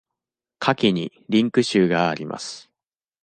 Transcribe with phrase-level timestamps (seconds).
[0.59, 2.71] 下記にリンク集があります。